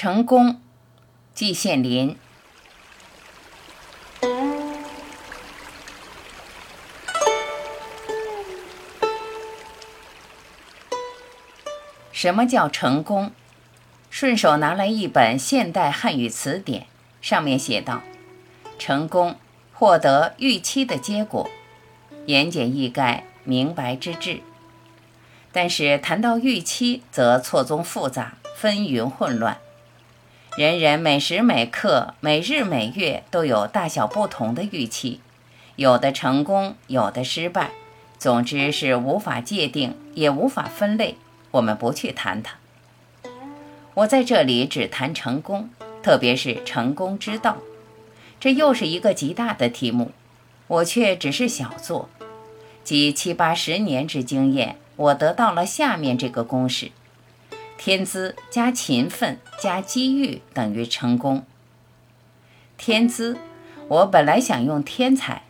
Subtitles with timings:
[0.00, 0.60] 成功，
[1.34, 2.16] 季羡林。
[12.12, 13.32] 什么叫成功？
[14.08, 16.86] 顺手拿来一本现代汉语词典，
[17.20, 18.02] 上面写道
[18.78, 19.34] ：“成功，
[19.72, 21.50] 获得预期的结果。”
[22.26, 24.42] 言简意赅，明白之至。
[25.50, 29.58] 但是谈到预期，则错综复杂，纷纭混乱。
[30.58, 35.20] 人人每时每刻、每日每月都有大小不同的预期，
[35.76, 37.70] 有的成功，有的失败，
[38.18, 41.14] 总之是无法界定，也无法分类。
[41.52, 42.56] 我们不去谈它。
[43.94, 45.70] 我在这里只谈成功，
[46.02, 47.58] 特别是成功之道。
[48.40, 50.10] 这又是一个极大的题目，
[50.66, 52.08] 我却只是小做。
[52.82, 56.90] 集七八十年之经验，我得到了下面这个公式：
[57.78, 61.46] 天资加勤奋加机遇等于成功。
[62.76, 63.38] 天资，
[63.86, 65.42] 我本来想用天才，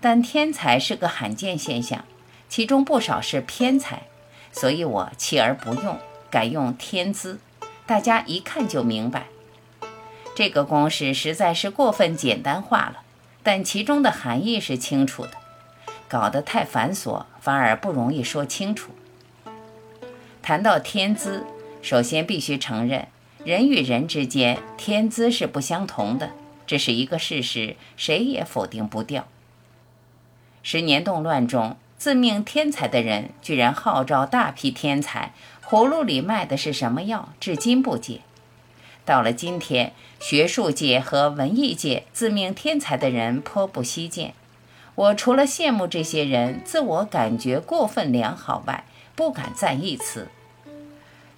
[0.00, 2.06] 但天才是个罕见现象，
[2.48, 4.04] 其中不少是偏才。
[4.50, 5.98] 所以我弃而不用，
[6.30, 7.38] 改用天资，
[7.84, 9.26] 大家一看就明白。
[10.34, 13.02] 这个公式实在是过分简单化了，
[13.42, 15.32] 但其中的含义是清楚的。
[16.08, 18.92] 搞得太繁琐，反而不容易说清楚。
[20.40, 21.44] 谈到天资，
[21.86, 23.06] 首先必须承认，
[23.44, 26.32] 人与人之间天资是不相同的，
[26.66, 29.28] 这是一个事实，谁也否定不掉。
[30.64, 31.76] 十年动乱中。
[31.96, 35.32] 自命天才的人居然号召大批天才，
[35.64, 37.28] 葫芦里卖的是什么药？
[37.38, 38.20] 至今不解。
[39.04, 44.34] 到了今天，学术界和文艺界自命天才的人颇不稀见。
[44.96, 48.84] 我除了羡慕这些人自我感觉过分良好外，
[49.14, 50.28] 不敢再一词。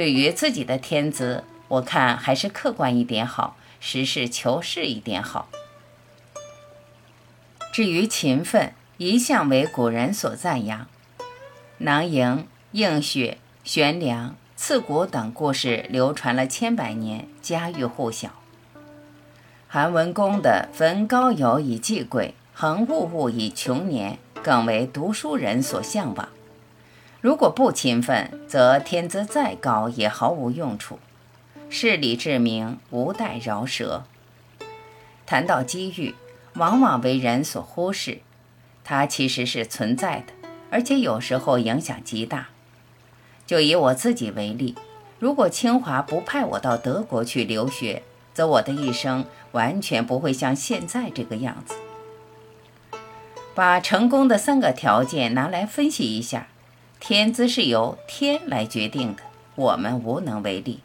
[0.00, 5.50] 对于自己的天资，我看还是客观一点好，实事求是一点好。
[7.70, 10.86] 至于勤奋，一向为古人所赞扬，
[11.76, 18.30] 囊萤、映雪、悬梁、刺股等故事流传了千百年，家喻户晓。
[19.68, 26.26] 韩文公的“焚高友以济贵，恒物物以穷年”更为读书人所向往。
[27.20, 30.98] 如果不勤奋，则天资再高也毫无用处。
[31.68, 34.04] 事理至明，无待饶舌。
[35.26, 36.14] 谈到机遇，
[36.54, 38.20] 往往为人所忽视。
[38.82, 40.32] 它其实是存在的，
[40.70, 42.48] 而且有时候影响极大。
[43.46, 44.74] 就以我自己为例，
[45.18, 48.02] 如果清华不派我到德国去留学，
[48.32, 51.74] 则我的一生完全不会像现在这个样子。
[53.54, 56.48] 把成功的三个条件拿来分析一下，
[57.00, 59.22] 天资是由天来决定的，
[59.56, 60.80] 我们无能为力；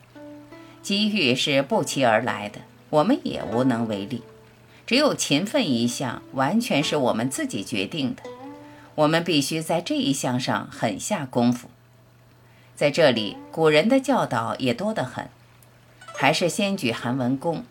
[0.81, 4.23] 机遇是不期而来的，我们也无能为力。
[4.87, 8.23] 只有勤奋一项，完全是我们自己决定的。
[8.95, 11.69] 我们必须在这一项上狠下功夫。
[12.75, 15.29] 在这里，古人的教导也多得很。
[16.15, 17.65] 还是先举韩文公，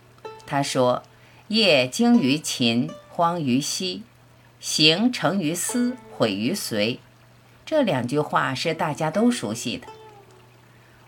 [0.44, 1.03] 他说
[1.49, 4.03] ：“业精于勤，荒于嬉；
[4.61, 7.00] 行成于思，毁于随。”
[7.66, 9.86] 这两句话是大家都熟悉的。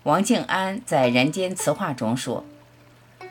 [0.05, 2.44] 王静安在《人间词话》中说。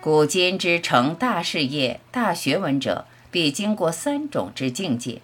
[0.02, 5.20] 古今之成大事业、大学问者，必经过三种之境界。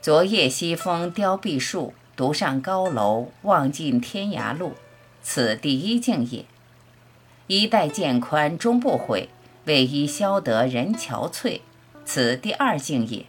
[0.00, 4.74] 昨夜西风凋碧树，独上高楼，望尽天涯路，
[5.20, 6.44] 此第一境也。
[7.48, 9.28] 衣带渐宽终不悔，
[9.64, 11.60] 为伊消得人憔悴，
[12.04, 13.26] 此第二境也。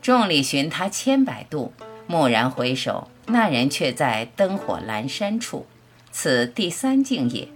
[0.00, 1.72] 众里寻他千百度，
[2.12, 5.64] 蓦然回首，那人却在灯火阑珊处，
[6.10, 7.48] 此第三境也。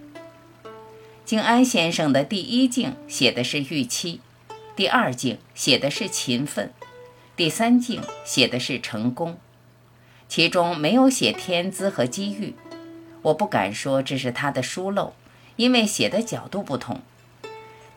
[1.26, 4.20] 静安先生的第一境写的是预期，
[4.74, 6.72] 第二境写的是勤奋，
[7.36, 9.36] 第三境写的是成功，
[10.26, 12.54] 其中没有写天资和机遇。
[13.20, 15.12] 我不敢说这是他的疏漏，
[15.56, 17.02] 因为写的角度不同。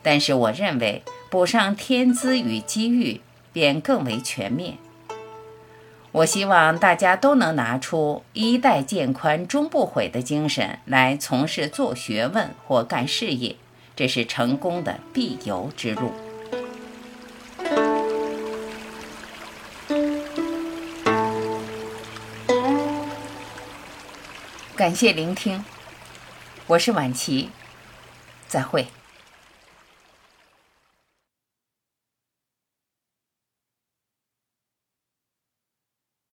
[0.02, 4.76] 但是我认为补上天资与机遇，便更为全面。
[6.12, 13.54] 我希望大家都能拿出“衣带渐宽终不悔”的精神来从事做学问或干事业，
[13.94, 16.12] 这是成功的必由之路。
[24.74, 25.64] 感谢聆听，
[26.66, 27.50] 我是晚琪，
[28.48, 28.88] 再会。